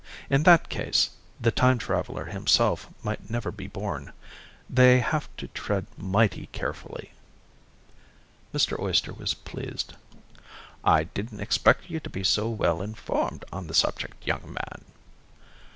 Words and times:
In 0.31 0.41
that 0.49 0.67
case, 0.67 1.11
the 1.39 1.51
time 1.51 1.77
traveler 1.77 2.25
himself 2.25 2.89
might 3.03 3.29
never 3.29 3.51
be 3.51 3.67
born. 3.67 4.13
They 4.67 4.99
have 4.99 5.29
to 5.37 5.47
tread 5.49 5.85
mighty 5.95 6.47
carefully." 6.47 7.11
Mr. 8.51 8.79
Oyster 8.79 9.13
was 9.13 9.35
pleased. 9.35 9.93
"I 10.83 11.03
didn't 11.03 11.39
expect 11.41 11.87
you 11.91 11.99
to 11.99 12.09
be 12.09 12.23
so 12.23 12.49
well 12.49 12.81
informed 12.81 13.45
on 13.53 13.67
the 13.67 13.75
subject, 13.75 14.25
young 14.25 14.45
man." 14.55 14.85